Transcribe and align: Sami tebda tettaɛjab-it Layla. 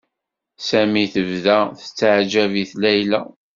Sami 0.67 1.03
tebda 1.13 1.57
tettaɛjab-it 1.79 2.71
Layla. 2.81 3.21